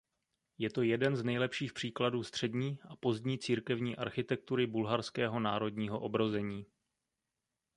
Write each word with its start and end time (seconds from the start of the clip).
Je 0.57 0.69
to 0.69 0.81
jeden 0.81 1.15
z 1.15 1.23
nejlepších 1.23 1.73
příkladů 1.73 2.23
střední 2.23 2.79
a 2.89 2.95
pozdní 2.95 3.39
církevní 3.39 3.95
architektury 3.97 4.67
bulharského 4.67 5.39
národního 5.39 5.99
obrození. 5.99 6.65